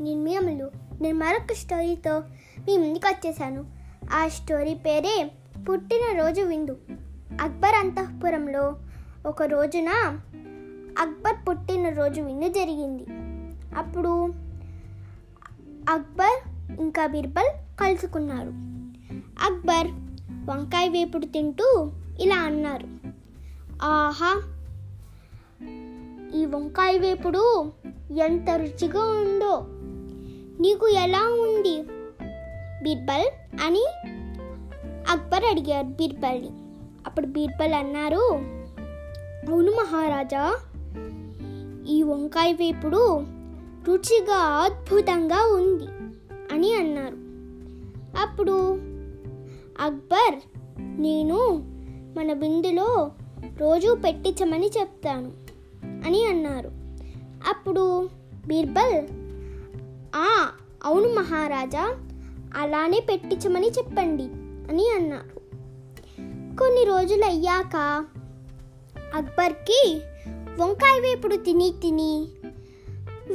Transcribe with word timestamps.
నేను 0.00 0.22
మీ 0.22 0.38
నేను 1.00 1.18
మరొక 1.18 1.52
స్టోరీతో 1.52 2.18
మీ 2.66 2.78
ముందుకు 2.78 3.08
వచ్చేసాను. 3.08 3.64
ఆ 4.12 4.28
స్టోరీ 4.28 4.74
పేరే 4.74 5.30
పుట్టినరోజు 5.68 6.40
విందు. 6.40 6.76
అక్బర్ 7.40 7.74
అంతఃపురంలో 7.74 8.76
ఒక 9.26 9.42
రోజున 9.42 9.88
అక్బర్ 10.98 11.48
పుట్టినరోజు 11.48 12.20
విందు 12.20 12.48
జరిగింది. 12.48 13.04
అప్పుడు 13.76 14.34
అక్బర్ 15.90 16.48
ఇంకా 16.80 17.06
బిర్బల్ 17.06 17.78
కలుసుకున్నారు. 17.80 18.48
అక్బర్ 19.44 19.86
వంకాయ 20.50 20.88
వేపుడు 20.88 21.26
తింటూ 21.26 21.92
ఇలా 22.20 22.36
అన్నారు. 22.36 22.88
ఆహా! 23.82 24.42
ఈ 26.34 26.44
వంకాయ 26.44 26.98
వేపుడు 26.98 27.72
ఎంత 28.18 28.50
రుచిగా 28.50 29.00
ఉందో! 29.00 29.77
నీకు 30.60 30.88
ఎలా 30.88 31.20
ఉంది? 31.20 31.82
బీర్బల్ 32.82 33.24
అని 33.66 33.86
అక్బర్ 35.10 35.44
అడిగారు 35.44 35.86
బీర్బల్ని. 35.86 36.50
అప్పుడు 37.06 37.26
బీర్బల్ 37.26 37.72
అన్నారు 37.72 38.32
అవును 39.48 39.72
మహారాజా 39.72 40.56
ఈ 41.88 42.02
వంకాయ 42.02 42.52
వేపుడు 42.52 43.24
రుచిగా 43.88 44.36
అద్భుతంగా 44.36 45.54
ఉంది 45.54 45.86
అని 46.52 46.74
అన్నారు. 46.74 47.16
అప్పుడు 48.22 48.72
అక్బర్ 49.80 50.34
నేను 51.00 51.64
మన 52.16 52.32
బిందులో 52.32 53.12
రోజు 53.58 53.94
పెట్టించమని 53.94 54.70
చెప్తాను 54.80 55.32
అని 56.06 56.24
అన్నారు. 56.24 56.68
అప్పుడు 57.48 58.08
బీర్బల్ 58.46 59.27
ఆ 60.16 60.48
అవును 60.84 61.08
మహారాజా. 61.14 61.98
అలానే 62.56 63.00
పెట్టించమని 63.10 63.68
చెప్పండి 63.68 64.24
అని 64.70 64.90
అన్నారు. 64.90 65.38
కొన్ని 66.56 66.84
రోజులు 66.84 67.24
అయ్యాక 67.24 68.04
అక్బర్కి 69.14 70.00
వంకాయ 70.58 71.00
వేపుడు 71.00 71.36
తిని 71.36 71.74
తిని 71.82 72.28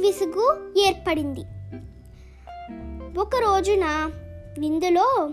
విసుగు 0.00 0.72
ఏర్పడింది. 0.78 1.40
ఒక 3.20 3.36
రోజున 3.36 4.10
విందులో 4.58 5.30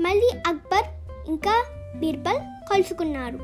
మళ్ళీ 0.00 0.30
అక్బర్ 0.46 1.16
ఇంకా 1.28 1.64
బీర్బల్ 1.96 2.38
కలుసుకున్నారు. 2.72 3.36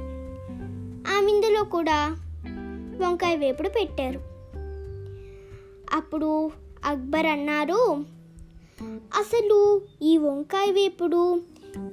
ఆ 1.13 1.21
విందులో 1.25 1.65
కూడా 1.65 2.17
వంకాయ 3.01 3.37
వేపుడు 3.37 3.69
పెట్టారు. 3.69 4.21
అప్పుడు 5.97 6.62
అక్బర్ 6.85 7.27
అన్నారు. 7.27 8.05
అసలు 9.19 9.83
ఈ 10.03 10.19
వంకాయ 10.19 10.73
వేపుడు 10.73 11.41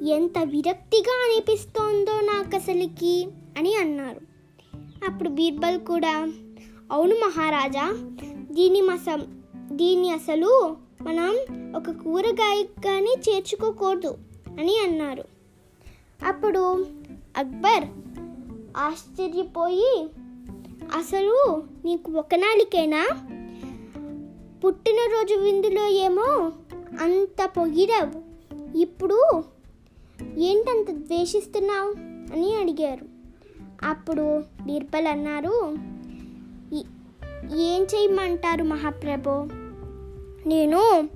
ఎంత 0.07 0.39
విరక్తిగా 0.43 1.23
అనిపిస్తోందో 1.23 2.21
నాకు 2.21 2.55
అసలుకి 2.55 3.27
అని 3.57 3.75
అన్నారు. 3.75 4.21
అప్పుడు 5.07 5.29
బీర్బల్ 5.29 5.79
కూడా 5.79 6.27
అవును 6.91 7.15
మహారాజా 7.15 7.93
దీని 8.51 8.81
మసం 8.81 9.41
దీన్ని 9.71 10.11
అసలు 10.11 10.75
మనం 11.01 11.37
ఒక 11.75 11.91
కూరగాయగానే 11.91 13.15
చేర్చుకోకూడదు 13.29 14.17
అని 14.59 14.79
అన్నారు. 14.79 15.23
అప్పుడు 16.27 16.85
అక్బర్ 17.37 17.83
ఆశ్చర్యపోయి 18.77 20.09
అసలు 20.97 21.63
నీకు 21.85 22.11
ఒక 22.11 22.35
నాలికేనా? 22.35 23.07
పుట్టినరోజు 24.65 25.35
విందులో 25.35 25.87
ఏమో 25.87 26.51
అంత 27.01 27.49
పొగిడావు. 27.57 28.21
ఇప్పుడు 28.77 29.43
ఏంటంత 30.37 30.91
ద్వేషిస్తున్నావు 30.91 31.89
అని 32.33 32.55
అడిగారు. 32.55 33.05
అప్పుడు 33.83 34.39
బీర్బల్ 34.39 35.07
అన్నారు 35.07 35.77
ఏం 37.57 37.83
చేయమంటారు 37.83 38.63
మహాప్రభు? 38.63 39.47
నేను 40.47 41.09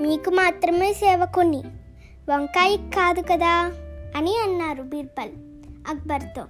మీకు 0.00 0.30
మాత్రమే 0.30 0.92
సేవకుని 0.92 1.62
వంకాయ 2.30 2.76
కాదు 2.76 3.20
కదా 3.20 3.72
అని 4.16 4.36
అన్నారు 4.36 4.82
బీర్బల్ 4.82 5.30
అక్బర్తో. 5.88 6.42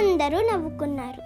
అందరూ 0.00 0.38
నవ్వుకున్నారు. 0.38 1.20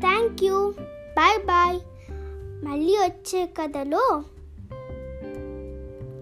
Thank 0.00 0.44
you. 0.44 0.74
Bye 1.22 1.46
bye. 1.46 1.80
మళ్ళీ 2.64 2.96
వచ్చే 2.96 3.46
కథలో 3.46 4.24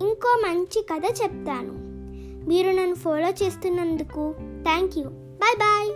ఇంకో 0.02 0.28
మంచి 0.42 0.82
కథ 0.82 1.04
చెప్తాను. 1.22 1.74
మీరు 2.48 2.70
నన్ను 2.70 2.94
ఫాలో 2.94 3.30
చేస్తున్నందుకు 3.30 4.34
థ్యాంక్ 4.62 4.98
యూ 4.98 5.04
బాయ్ 5.10 5.56
బాయ్. 5.56 5.90